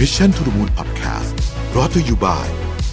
[0.00, 1.34] Mission to the Moon Podcast
[1.74, 2.46] brought to you by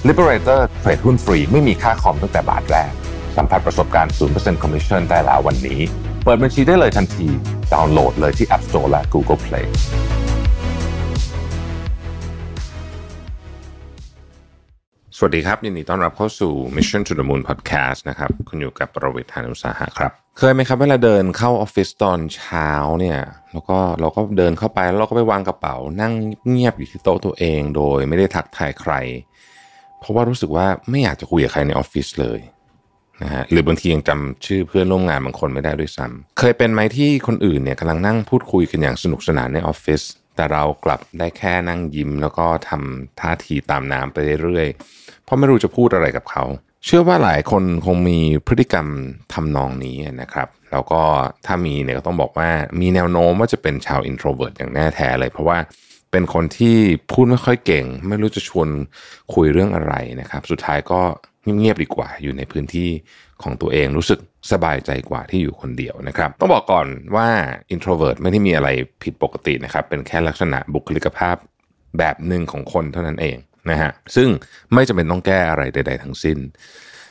[0.09, 2.91] Liberator เทรดหุ้นฟรีไม่มีค่าคอมตั้งแต่บาทแรก
[3.37, 5.79] สัมผัสประสบการณ์ 0% Commission ได้แล้ววันนี้
[6.23, 7.27] เปิดบัญชีได้เลยทันที
[7.73, 9.67] ดาวน์โหลดเลยที่ App Store และ Google Play
[15.19, 23.19] สวัสดีครับ ยินดีต้อนรับเข้าสู่ Mission to the Moon Podcast นะครับ คุณอยู่กับประวิทยานุสาหะครับ เคยไหมครับเวลาเดินเข้าออฟฟิศตอนเช้าเนี่ย
[23.53, 26.13] แล้วก็เราก็เดินเข้าไปแล้วเราก็ไปวางกระเป๋า นั่ง
[26.49, 28.93] เงียบอยู่ที่โต๊ะตัวเอง โดยไม่ได้ทักทายใคร
[29.99, 32.39] เพราะว่ารู้สึกว่าไม่อยากจะคุยกับใครในออฟฟิศเลย
[33.23, 40.01] นะฮะหรือบางทียังจำชื่อเพื่อนร่วมงานบางคนไม่ได้ด้วยซ้ำเคยเป็นไหมที่คนอื่นเนี่ยกำลังนั่งพูดคุยกันอย่างสนุกสนานในออฟฟิศ
[40.37, 46.43] แต่เรากลับได้แค่นั่งยิ้ม แล้วก็ทำท่าทีตามน้ำไปเรื่อยๆ เพราะไม่รู้จะพูดอะไรกับเขา
[46.85, 48.87] เชื่อว่าหลายคนคงมีพฤติกรรม
[49.33, 51.01] ทำนองนี้นะครับ แล้วก็
[51.45, 55.57] ถ้ามีเนี่ยก็ต้องบอกว่ามีแนวโน้มว่าจะเป็นชาว introvert อย่างแน่แท้เลย เพราะว่า
[56.11, 56.77] เป็นคนที่
[57.11, 58.69] พูดไม่ค่อยเก่ง ไม่รู้จะชวน
[59.33, 61.01] คุยเรื่องอะไรนะครับ สุดท้ายก็
[61.57, 62.89] เงียบๆดีกว่า อยู่ในพื้นที่
[63.43, 64.19] ของตัวเองรู้สึก
[64.51, 67.27] สบายใจกว่าที่อยู่คนเดียวนะครับ ต้องบอกก่อนว่า
[67.73, 68.69] introvert ไม่ได้มีอะไร
[69.03, 71.35] ผิดปกตินะครับ เป็นแค่ลักษณะบุคลิกภาพ
[71.97, 73.37] แบบหนึ่งของคนเท่านั้นเอง
[73.71, 74.29] นะฮะซึ่ง
[74.73, 76.37] ไม่จำเป็นต้องแก้อะไรใด ๆ ทั้งสิ้น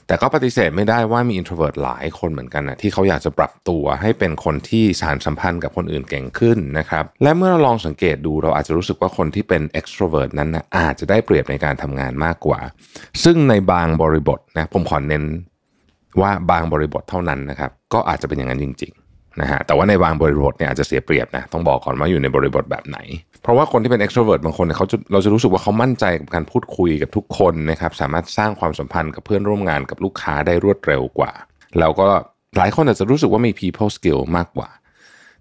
[0.08, 12.60] แต่ก็ปฏิเสธไม่ได้ว่ามี introvert หลายคนเหมือนกันนะที่เขาอยากจะปรับตัวให้เป็นคนที่สารสัมพันธ์กับคนอื่นเก่งขึ้นนะครับและเมื่อเราลองสังเกตดูเราอาจจะรู้สึกว่าคนที่เป็น extrovert นั้นนะอาจจะได้เปรียบในการทำงานมากกว่า
[13.24, 15.24] ซึ่งในบางบริบทนะผมขอเน้น
[16.20, 22.98] ว่าบางบริบทเท่านั้นนะครับก็อาจจะเป็นอย่างนั้นจริงๆนะฮะแต่ว่าในบางบริบทเนี่ยอาจจะเสียเปรียบนะต้องบอกก่อนว่าอยู่ในบริบทแบบไหน
[23.46, 31.32] เพราะว่าคนที่เป็น extrovert บางคนเนี่ยเขาจะเราจะรู้สึกว่าเขามั่นใจกับการพูดคุยกับทุกคนนะครับ สามารถสร้างความสัมพันธ์กับเพื่อนร่วมงานกับลูกค้าได้รวดเร็วกว่า
[31.78, 32.06] แล้วก็
[32.56, 34.68] หลายคนอาจจะรู้สึกว่ามี people skill มากกว่า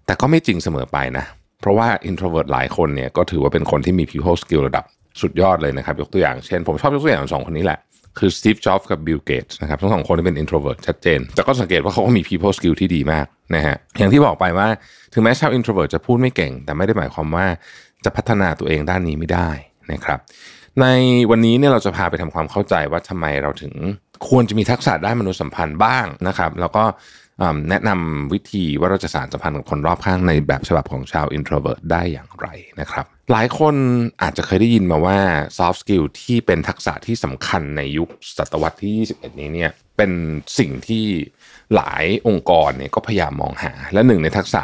[0.06, 1.24] แต่ก็ไม่จริงเสมอไปนะ
[1.60, 4.84] เพราะว่า introvert หลายคนเนี่ยก็ถือว่าเป็นคนที่มี people skill ระดับ
[5.20, 7.78] สุดยอดเลยนะครับ ยกตัวอย่างเช่น ผมชอบยกตัวอย่างสองคนนี้แหละ
[8.18, 14.68] คือ Steve Jobs กับ Bill Gates นะครับทั้งสองคนที่เป็น introvert ชัดเจน แต่ก็สังเกตว่าเขาก็มี people skill ที่ดีมากนะฮะอย่างที่บอกไปว่า
[15.12, 17.46] ถึงแม้ชาว introvert จะพูดไม่เก่ง แต่ไม่ได้หมายความว่า
[18.04, 19.50] จะพัฒนาตัวเองด้านนี้ไม่ได้
[19.92, 20.18] นะครับ
[20.80, 20.86] ใน
[21.30, 23.74] วันนี้เนี่ยเราจะพาไปทำความเข้าใจว่าทำไมเราถึง
[24.28, 26.84] ควรจะมีทักษะด้านมนุษยสัมพันธ์บ้างนะครับ แล้วก็
[27.70, 32.48] แนะนำวิธีว่าเราจะสารสัมพันธ์กับคนรอบข้างในแบบฉบับของชาว introvert ได้อย่างไร
[32.80, 33.74] นะครับ หลายคน
[34.22, 35.18] อาจจะเคยได้ยินมาว่า
[35.58, 40.10] soft skill ที่เป็นทักษะที่สำคัญในยุคศตวรรษที่ 21 นี้เนี่ยเป็น
[40.58, 41.04] สิ่งที่
[41.74, 44.62] หลายองค์กรเนี่ยก็พยายามมองหา และหนึ่งในทักษะ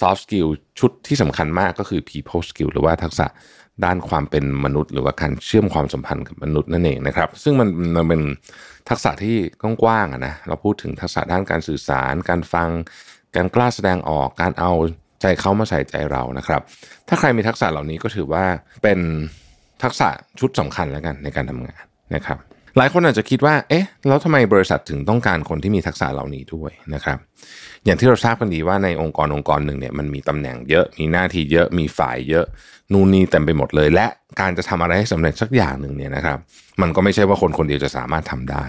[0.00, 0.48] soft skill
[0.78, 3.26] ชุดที่สำคัญมากก็คือ people skill หรือว่าทักษะ
[3.84, 8.22] ด้านความเป็นมนุษย์ หรือว่าการเชื่อมความสัมพันธ์กับมนุษย์นั่นเองนะครับ ซึ่งมันมันเป็น
[8.88, 9.36] ทักษะที่
[9.82, 12.68] กว้างๆนะเราพูดถึงทักษะด้านการสื่อสาร การฟัง
[13.36, 14.72] การกล้าแสดงออกการเอา
[15.20, 16.60] ใจเขามาใส่ใจเรานะครับ
[17.08, 18.44] ถ้าใครมีทักษะเหล่านี้ก็ถือว่า
[18.82, 18.98] เป็น
[19.82, 20.08] ทักษะ
[20.40, 21.82] ชุดสำคัญแล้วกันในการทำงาน
[22.14, 22.38] นะครับ
[22.76, 27.18] หลายคนอาจจะคิดว่า เอ๊ะ แล้วทำไมบริษัทถึงต้องการคนที่มีทักษะเหล่านี้ด้วยนะครับ
[27.84, 32.46] อย่างที่เราทราบกันดีว่าในองค์กรองค์กรหนึ่งเนี่ยมันมีตำแหน่งเยอะ มีหน้าที่เยอะ มีฝ่ายเยอะ
[32.92, 34.06] นู่นนี่เต็มไปหมดเลย และ
[34.40, 36.38] การจะทำอะไรให้สำเร็จสักอย่างหนึ่งเนี่ยนะครับ
[36.80, 38.64] มันก็ไม่ใช่ว่าคนคนเดียวจะสามารถทำได้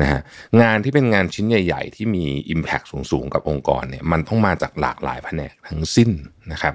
[0.00, 0.20] นะฮะ
[0.62, 2.24] งานที่เป็นงานชิ้นใหญ่ ๆ ที่มี
[2.54, 6.10] Impact สูงๆ กับองค์กรเนี่ยมันต้องมาจากหลากหลายแผนกทั้งสิ้น
[6.52, 6.74] นะครับ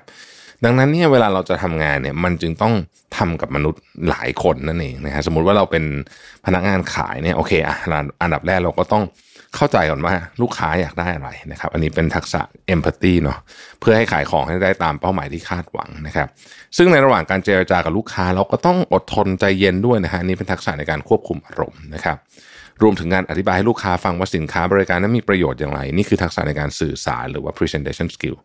[0.63, 2.73] ดังนั้นเนี่ยเวลาเราจะทำงานเนี่ยมันจึงต้อง
[3.17, 5.83] ทำกับมนุษย์หลายคนนั่นเองนะฮะสมมุติว่าเราเป็น
[6.45, 7.77] พนักงานขายเนี่ยโอเคอะ
[8.21, 9.03] อันดับแรกเราก็ต้อง
[9.55, 12.41] เข้าใจก่อนว่าลูกค้าอยากได้อะไรนะครับอันนี้เป็นทักษะ
[12.73, 13.39] empathy เนาะ
[13.79, 16.27] เพื่อให้ขายของให้ได้ตามเป้าหมายที่คาดหวังนะครับ
[16.77, 22.17] ซึ่งในระหว่างการเจรจากับลูกค้า เราก็ต้องอดทนใจเย็นด้วยนะฮะนี่เป็นทักษะในการควบคุมอารมณ์นะครับ
[22.83, 28.35] รวมถึงการอธิบายให้ลูกค้าฟังว่าสินค้าบริการนั้นมีประโยชน์อย่างไร นี่คือทักษะในการสื่อสารหรือว่า presentation skill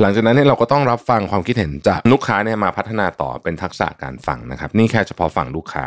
[0.00, 5.86] หลังจากนั้นเนี่ยเราก็ต้องรับฟังความคิดเห็นจากลูกค้าเนี่ยมาพัฒนาต่อเป็นทักษะการฟังนะครับ นี่แค่เฉพาะฝั่งลูกค้า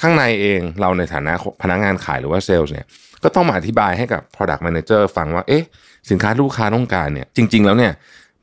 [0.00, 1.32] ข้างในเองเราในฐานะ
[1.62, 2.86] พนักงานขายหรือว่าเซลล์เนี่ย
[3.24, 5.64] ก็ต้องมาอธิบายให้กับ product manager ฟังว่าเอ๊ะ
[6.10, 7.92] สินค้าลูกค้าต้องการเนี่ยจริง ๆ แล้วเนี่ย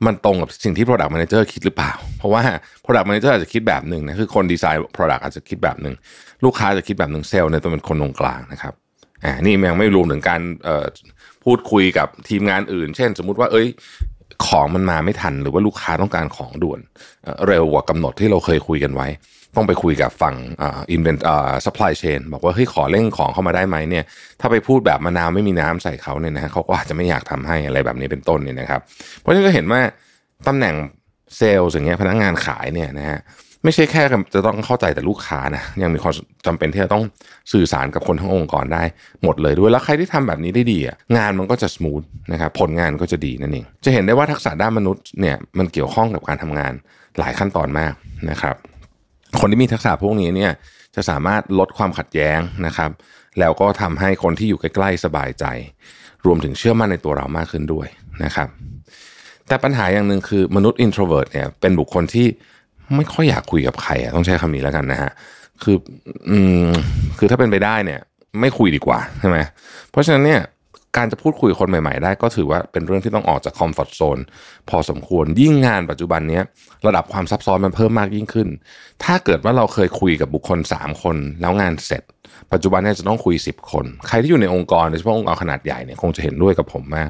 [0.06, 2.42] มันตรงกับสิ่งที่ product manager คิดหรือเปล่า เพราะว่า
[2.84, 5.94] product manager อาจจะคิดแบบหนึ่งนะคือคนดีไซน์ product อาจจะคิดแบบหนึ่ง
[6.44, 8.74] ลูกค้าจะคิดแบบหนึ่งเซลล์เนี่ยต้องเป็นคนตรงกลางนะครับ
[9.24, 10.40] อ่านี่ยังไม่รวมถึงการ
[11.44, 13.66] พูดคุยกับทีมงานอื่น เช่น สมมุติว่าเอ้ย
[14.46, 16.80] ของมันมาไม่ทัน หรือว่าลูกค้าต้องการของด่วน
[17.48, 19.08] เร็วกว่ากำหนดที่เราเคยคุยกันไว้
[19.56, 20.36] ต้องไปคุยกับฝั่ง
[20.92, 24.04] inven อ่า supply chain บอกว่าเฮ้ยขอเร่งของเข้ามาได้ไหมเนี่ย
[24.40, 28.80] ถ้าไปพูดแบบมะนาวไม่มีน้ำใส่เขาเนี่ยนะเขาก็อาจจะไม่อยากทำให้อะไรแบบนี้เป็นต้นเนี่ยนะครับ
[29.20, 29.80] เพราะฉะนั้นก็เห็นว่า
[30.46, 30.74] ตำแหน่ง
[31.36, 33.20] เซลล์อย่างเงี้ยพนักงานขายเนี่ยนะฮะ
[33.64, 34.02] ไม่ใช่แค่
[34.34, 36.14] จะต้องเข้าใจแต่ลูกค้านะยังมีความ
[36.46, 37.04] จำเป็นที่จะต้อง
[37.52, 38.82] สื่อสารกับคนทั้งองค์กรได้
[39.22, 46.72] หมดเลยด้วยแล้วใครที่ทำแบบนี้ได้ดีอะงานมันก็จะส o t h นะครับผลงานก็จะดีนั่นเองจะเห็นได้ว่าทักษะด้านมนุษย์เนี่ยมันเกี่ยวข้องกับการทำงาน
[47.18, 47.92] หลายขั้นตอนมาก
[48.30, 48.56] นะครับ
[49.40, 50.52] คนที่มีทักษะพวกนี้เนี่ย
[50.96, 52.90] จะสามารถลดความขัดแย้งนะครับ
[53.38, 55.44] แล้วก็ทำให้คนที่อยู่ใกล้ๆสบายใจ
[56.26, 57.86] รวมถึงเชื่อมั่นในตัวเรามากขึ้นด้วย
[58.24, 58.48] นะครับ
[59.48, 62.26] แต่ปัญหาอย่างหนึ่งคือมนุษย์ introvert เนี่ยเป็นบุคคลที่
[62.96, 65.10] ไม่ค่อยอยากคุยกับใครต้องใช้คำนี้แล้วกันนะฮะ
[65.62, 65.76] คือ
[66.30, 66.70] อืม
[67.18, 68.00] คือถ้าเป็นไปได้เนี่ย
[68.40, 69.38] ไม่คุยดีกว่าใช่ไหม
[69.90, 70.42] เพราะฉะนั้นเนี่ย
[70.96, 74.18] การจะพูดคุยคนใหม่ๆ ได้ก็ถือว่าเป็นเรื่องที่ต้องออกจากคอมฟอร์ทโซน
[74.68, 76.40] พอสมควรยิ่งงานปัจจุบันนี้
[76.86, 78.48] ระดับความซับซ้อนมันเพิ่มมากยิ่งขึ้น
[79.04, 82.02] ถ้าเกิดว่าเราเคยคุยกับบุคคล 3 คน แล้วงานเสร็จ
[82.52, 87.04] ปัจจุบันนี้จะต้องคุย 10 คน ใครที่อยู่ในองค์กรโดยเฉพาะองค์กรขนาดใหญ่เนี่ยคงจะเห็นด้วยกับผมว่า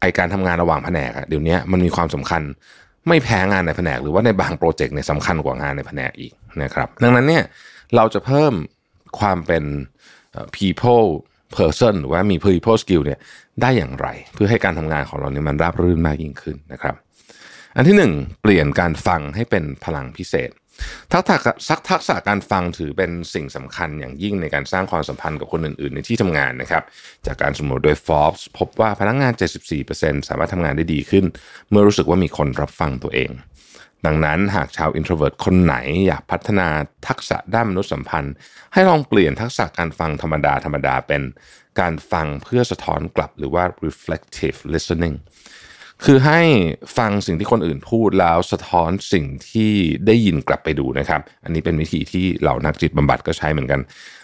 [0.00, 2.42] ไอการทำงานระหว่างแผนกอะเดี๋ยวนี้มันมีความสำคัญ
[3.08, 6.32] ไม่แพ้งานในแผนก หรือว่าในบางโปรเจกต์เนี่ยสำคัญกว่างานในแผนกอีก
[6.62, 7.44] นะครับ ดังนั้นเนี่ย
[7.96, 8.52] เราจะเพิ่ม
[9.18, 9.64] ความเป็น
[10.56, 11.08] people
[11.56, 13.18] person หรือว่ามี people skill เนี่ย
[13.62, 16.94] ได้อย่างไร เพื่อให้การทำงานของเราเนี่ยมันราบรื่นมากยิ่งขึ้นนะครับ
[17.76, 18.12] อันที่หนึ่ง
[18.42, 20.50] เปลี่ยนการฟังให้เป็นพลังพิเศษ
[21.12, 26.82] ทักษะซักทักษะการฟังถือเป็นสิ่งสำคัญอย่างยิ่งในการสร้างความสัมพันธ์กับคนอื่น ๆ ในที่ทำงานนะครับ
[27.26, 29.32] จากการสำรวจโดย Forbes พบว่าพนักงงาน
[29.80, 31.24] 74%สามารถทำงานได้ดีขึ้น
[31.70, 33.30] เมื่อรู้สึกว่ามีคนรับฟังตัวเอง
[34.06, 36.68] ดังนั้นหากชาว introvert คนไหนอยากพัฒนา
[37.08, 38.34] ทักษะด้านมนุษยสัมพันธ์
[38.72, 41.22] ให้ลองเปลี่ยนทักษะการฟังธรรมดาธรรมดาเป็น
[41.80, 45.16] การฟังเพื่อสะท้อนกลับหรือว่า reflective listening
[46.04, 46.40] คือให้
[46.98, 49.72] ฟังสิ่งที่คนอื่นพูดแล้วสะท้อนสิ่งที่
[50.06, 53.80] ได้ยินกลับไปดูนะครับ อันนี้เป็นวิธีที่เหล่านักจิตบำบัดก็ใช้เหมือนกัน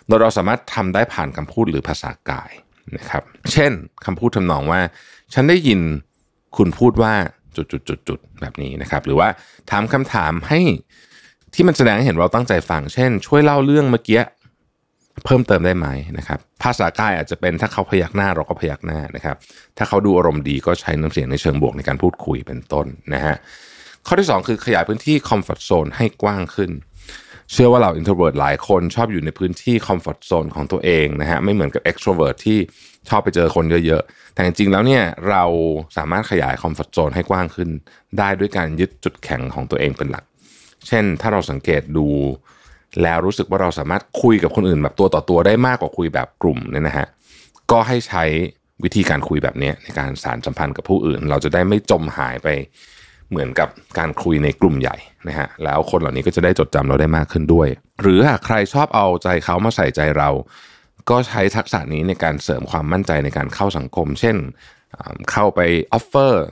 [0.06, 2.50] โดยเราสามารถทำได้ผ่านคำพูดหรือภาษากาย
[2.96, 3.72] นะครับ เช่น
[4.04, 4.80] คำพูดทำนองว่า
[5.34, 5.80] ฉันได้ยิน
[6.56, 7.14] คุณพูดว่า
[7.56, 9.28] จุดๆๆแบบนี้นะครับ หรือว่า
[9.70, 10.60] ถามคำถามให้
[11.54, 14.22] ที่มันแสดงให้เห็นเราตั้งใจฟัง เช่น ช่วยเล่าเรื่องเมื่อกี้
[15.24, 19.36] เพิ่มเติมได้ไหมนะครับภาษากายอาจจะเป็นถ้าเขาพยักหน้าเราก็พยักหน้านะครับ
[19.78, 23.36] ถ้าเขาดูอารมณ์ดีก็ใช้น้ำเสียงในเชิงบวกในการพูดคุยเป็นต้นนะฮะ
[24.06, 26.70] ข้อที่ 2 คือขยายพื้นที่คอมฟอร์ทโซนให้กว้างขึ้น
[27.52, 32.58] เชื่อว่าเรา introvert หลายคนชอบอยู่ในพื้นที่คอมฟอร์ทโซนของตัวเองนะฮะไม่เหมือนกับ extrovert ที่
[33.08, 35.44] ชอบไปเจอคนเยอะๆ แต่จริงๆแล้วเนี่ยเรา
[35.96, 37.68] สามารถขยายคอมฟอร์ทโซนให้กว้างขึ้น
[38.18, 40.24] ได้ด้วยการยึดจุดแข็งของตัวเองเป็นหลัก
[40.88, 42.06] เช่นถ้าเราสังเกตดู
[43.02, 47.06] แล้วรู้สึกว่าเราสามารถคุยกับคนอื่นแบบตัวต่อตัวได้มากกว่าคุยแบบกลุ่มเนี่ยนะฮะ
[47.70, 48.24] ก็ให้ใช้
[48.84, 52.48] วิธีการคุยแบบนี้ในการสารสัมพันธ์กับผู้อื่น เราจะได้ไม่จมหายไป
[53.30, 54.96] เหมือนกับการคุยในกลุ่มใหญ่
[55.28, 57.68] นะฮะแล้วคนเหล่านี้ก็จะได้จดจำเราได้มากขึ้นด้วย
[58.02, 60.30] หรือหากใครชอบเอาใจเขามาใส่ใจเรา
[61.10, 64.36] ก็ใช้ทักษะนี้ในการเสริมความมั่นใจในการเข้าสังคม เช่น
[65.30, 65.60] เข้าไป
[65.92, 66.44] ออฟเฟอร์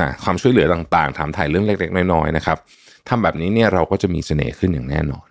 [0.00, 2.58] นะความช่วยเหลือต่างๆ ถามถ่ายเรื่องเล็กๆ น้อยๆนะครับ
[3.08, 5.26] ทำแบบนี้เนี่ยเราก็จะมีเสน่ห์ขึ้นอย่างแน่นอน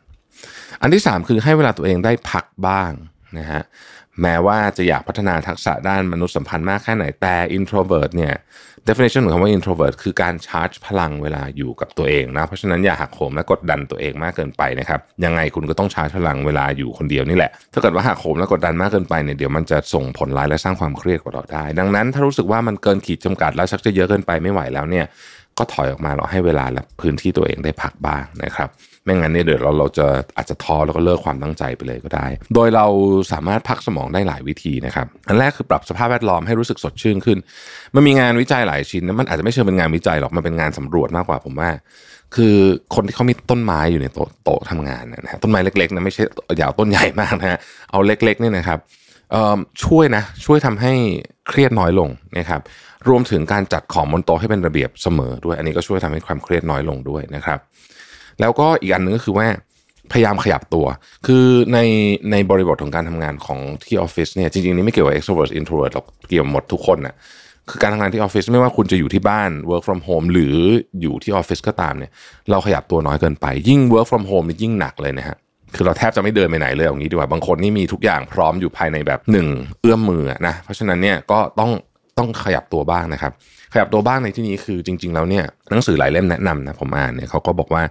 [0.82, 2.92] อันที่ 3 คือให้เวลาตัวเองได้พักบ้าง
[3.38, 3.64] นะฮะ
[4.22, 8.34] แม้ว่าจะอยากพัฒนาทักษะด้านมนุษยสัมพันธ์มากแค่ไหนแต่ introvert เนี่ย
[8.88, 25.06] definition ของคำว่า introvert คือการชาร์จพลังเวลาอยู่กับตัวเองนะเพราะฉะนั้นอย่าหักโหมและกดดันตัวเองมากเกินไปนะครับยังไงคุณก็ต้องชาร์จพลังเวลาอยู่คนเดียวนี่แหละ ถ้าเกิดว่าหักโหมและกดดันมากเกินไปเนี่ยเดี๋ยวมันจะส่งผลร้ายและสร้างความเครียดกับเราได้ ดังนั้นถ้ารู้สึกว่ามันเกินขีดจำกัดแล้วชักจะเยอะเกินไปไม่ไหวแล้วเนี่ย
[25.60, 28.70] ก็ถอยออกมาเราให้เวลาและพื้นที่ตัวเองได้พักบ้างนะครับ
[29.04, 30.08] ไม่งั้นเนี่ยเดี๋ยวเราเราจะ
[30.38, 32.86] อาจจะท้อแล้วก็เลิกความตั้งใจไปเลยก็ได้ โดยเรา
[33.34, 37.38] สามารถพักสมองได้หลายวิธีนะครับ อันแรกคือปรับสภาพแวดล้อมให้รู้สึกสดชื่นขึ้น
[37.96, 41.70] มันมีงานวิจัยหลายชิ้นนะมันอาจจะไม่เชิงเป็นงานวิจัยหรอกมันเป็นงานสำรวจมากกว่าผมว่า
[42.36, 42.56] คือ
[42.96, 46.24] คนที่เขามีต้นไม้อยู่ในโต๊ะโต๊ะทำงานนะฮะต้นไม้เล็กๆนะไม่ใช่
[46.62, 47.58] ยาวต้นใหญ่มากนะฮะ
[47.92, 48.80] เอาเล็กๆเนี่ยนะครับ
[49.84, 50.94] ช่วยนะช่วยทำให้
[51.52, 52.62] เครียดน้อยลงนะครับ
[53.10, 57.60] รวมถึงการจัดของบนโต๊ะให้เป็นระเบียบเสมอด้วย อันนี้ก็ช่วยทำให้ความเครียดน้อยลงด้วยนะครับ
[58.40, 59.48] แล้วก็อีกอันนึงก็คือว่า
[60.12, 60.86] พยายามขยับตัว
[61.26, 61.80] คือใน
[62.32, 67.16] ในบริบทของการทำงานของที่ออฟฟิศเนี่ยจริงๆนี่ไม่เกี่ยวกับ extrovert introvert หรอกเกี่ยวหมดทุกคนนะ่ะ
[67.70, 70.56] คือการทำงานที่ออฟฟิศไม่ว่าคุณจะอยู่ที่บ้าน work from home หรือ
[71.02, 72.12] อยู่ที่ออฟฟิศก็ตามเนี่ย
[72.50, 75.38] เราขยับตัวน้อยเกินไป ยิ่ง work from home นี่ยิ่งหนักเลยนะฮะ
[75.76, 79.48] คือเราแทบจะไม่เดินไปไหนเลยอย่างนี้ดีกว่าบางคนนี่มีทุกอย่างพร้อมอยู่ภายในแบบหนึ่ง
[79.82, 81.72] เอื้อมมือนะเพราะฉะนั้นเนี่ยก็ต้อง
[82.18, 83.32] ต้องขยับตัวบ้างนะครับ
[83.74, 87.82] ขยับตัวบ้างในที่นี้คือจริง ๆ แล้วเนี่ยหนังสือหลายเล่มแนะนำนะผมอ่านเนี่ยเขาก็บอกว่า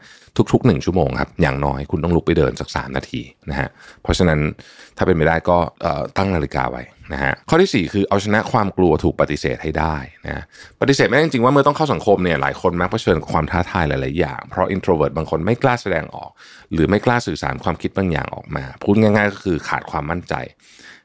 [0.52, 3.68] ทุกๆหนึ่งชั่วโมงครับอย่างน้อยคุณต้องลุกไปเดินสักสามนาทีนะฮะ
[4.02, 4.38] เพราะฉะนั้น
[4.96, 5.56] ถ้าเป็นไปได้ก็
[6.16, 10.44] ตั้งนาฬิกาไว้ นะฮะข้อที่ 4 คือเอาชนะความกลัวถูกปฏิเสธให้ได้นะ
[10.80, 16.30] ปฏิเสธไม่ได้จริงๆว่าเมื่อต้องเข้าสังคมเนี่ยหลายคนมักเผชิญกับความท้าทายหลายๆอย่าง เพราะ introvert บางคนไม่กล้าแสดงออก
[16.72, 20.34] หรือไม่กล้าสื่อสารความคิดบางอย่างออกมา พูดง่ายๆ ก็คือขาดความมั่นใจ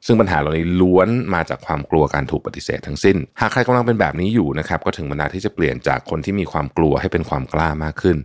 [0.05, 8.17] ซึ่งปัญหาเหล่านี้ล้วนมาจากความกลัวการถูกปฏิเสธทั้งสิ้น หากใครกำลังเป็นแบบนี้อยู่นะครับก็ถึงเวลาที่จะเปลี่ยนจากคนที่มีความกลัวให้เป็นความกล้ามากขึ้น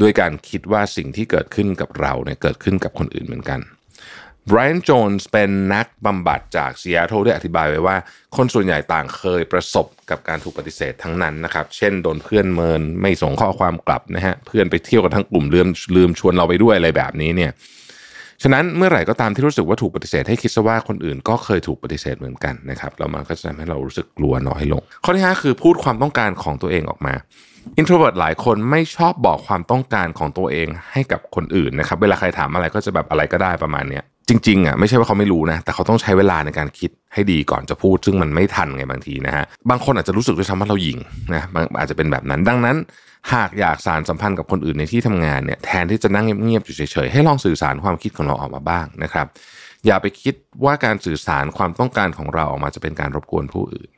[0.00, 3.60] ด้วยการคิดว่าสิ่งที่เกิดขึ้นกับเราเนี่ยเกิดขึ้นกับคนอื่นเหมือนกัน
[4.48, 7.96] ไบรอันโจนส์เป็นนักบำบัดจากซีแอตเทิลได้อธิบายไว้ว่า
[8.36, 17.50] คนส่วนใหญ่ต่างเคยประสบกับการถูกปฏิเสธทั้งนั้นนะครับ เช่นโดนเพื่อนเมินไม่ส่งข้อความกลับนะฮะเพื่อนไปเที่ยวกันทั้งกลุ่มลืมลืมชวนเราไปด้วยอะไรแบบนี้เนี่ย
[18.42, 27.14] ฉะนั้นเมื่อไหร่ก็ตามที่รู้สึกว่าถูกปฏิเสธให้คิดซะว่าคนอื่นก็เคยถูกปฏิเสธเหมือนกันนะครับแล้วมันก็จะทำให้เรารู้สึกกลัวน้อยลง ข้อที่ 5 คือพูดความต้องการของตัวเองออกมา
[27.80, 40.98] introvert หลายคนไม่ชอบบอกความต้องการของตัวเองให้กับคนอื่นนะครับ เวลาใครถามอะไรก็จะแบบอะไรก็ได้ประมาณเนี้ย จริงๆอะไม่ใช่ว่าเขาไม่รู้นะแต่เขาต้องใช้เวลาในการคิดให้ดีก่อนจะพูด ซึ่งมันไม่ทันไงบางทีนะฮะบางคนอาจจะรู้สึกด้วยซ้ำว่าเราหยิง
[41.34, 41.42] นะ
[41.78, 42.76] อาจจะเป็นแบบนั้น ดังนั้น
[43.32, 49.26] หากอยากสารสัมพันธ์กับคนอื่นในที่ทำงานเนี่ยแทนที่จะนั่งเงียบๆอยู่เฉยๆให้ลองสื่อสารความคิดของเราออกมาบ้างนะครับ
[49.86, 53.88] อย่าไปคิดว่าการสื่อสารความต้องการของเราออกมาจะเป็นการรบกวนผู้อื่น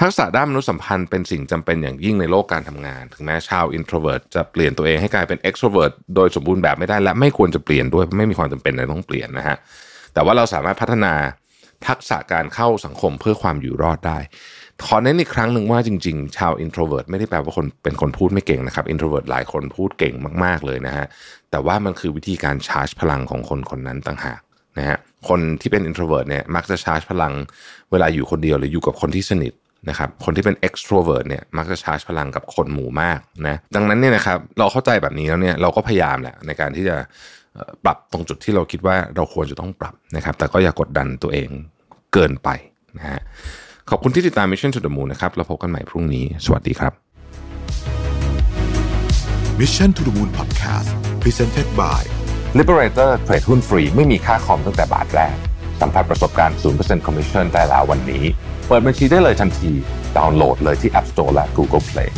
[0.00, 9.56] ทักษะด้านมนุษยสัมพันธ์เป็นสิ่งจำเป็นอย่างยิ่งในโลกการทำงาน ถึงแม้ชาว introvert จะเปลี่ยนตัวเองให้กลายเป็น extrovert โดยสมบูรณ์แบบไม่ได้และไม่ควรจะเปลี่ยนด้วยไม่มีความจำเป็นอะไรต้องเปลี่ยนนะฮะ
[10.14, 11.14] แต่ว่าเราสามารถพัฒนา
[11.86, 14.18] ทักษะการเข้าสังคมเพื่อความอยู่รอดได้
[14.86, 21.06] ขอเน้นอีกครั้งหนึ่งว่าจริงๆ ชาว introvert ไม่ได้แปลว่าคนเป็นคนพูดไม่เก่งนะครับ introvert หลายคนพูดเก่งมากๆเลยนะฮะ
[21.50, 24.40] แต่ว่ามันคือวิธีการชาร์จพลังของคนคนนั้นต่างหาก
[24.78, 27.32] นะฮะคนที่เป็น introvert เนี่ยมักจะชาร์จพลัง
[27.90, 29.52] เวลาอยู่คนเดียวหรืออยู่กับคนที่สนิท
[29.88, 36.96] นะครับคนที่เป็น extrovert เนี่ยมักจะชาร์จพลังกับคนหมู่มากนะดังนั้นเนี่ยนะครับเราเข้าใจแบบนี้แล้วเนี่ยเราก็พยายามแหละในการที่จะ
[37.84, 41.48] ปรับตรงจุดที่เราคิดว่าเราควรจะต้องปรับนะครับ แต่ก็อย่ากดดันตัวเอง
[42.12, 42.48] เกินไป
[42.98, 43.20] นะฮะ
[43.90, 46.92] ขอบคุณที่ติดตาม Mission to the Moon นะครับเราพบกันใหม่พรุ่งนี้ สวัสดีครับ
[49.60, 50.90] Mission to the Moon Podcast
[51.22, 52.02] Presented by
[52.58, 55.36] Liberator เทรดหุ้นฟรีไม่มีค่าคอมตั้งแต่บาทแรก
[55.82, 58.24] สัมผัสประสบการณ์ 0% Commission ได้แล้ววันนี้
[58.68, 59.70] เปิดบัญชีได้เลยทันที
[60.16, 62.10] ดาวน์โหลดเลยที่ App Store และ Google Play